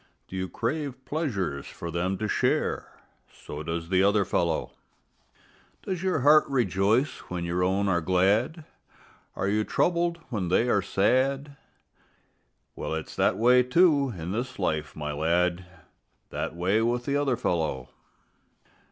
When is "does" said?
3.61-3.89, 5.83-6.01